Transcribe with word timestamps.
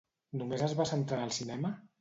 Només 0.41 0.63
es 0.69 0.73
va 0.81 0.89
centrar 0.93 1.21
en 1.23 1.29
el 1.31 1.37
cinema? 1.41 1.77